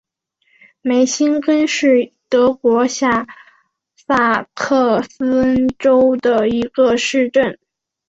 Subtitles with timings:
[0.81, 3.27] 梅辛根是德国下
[3.95, 7.59] 萨克森州的一个市镇。